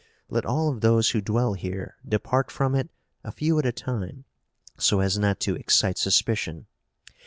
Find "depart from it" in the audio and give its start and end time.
2.07-2.89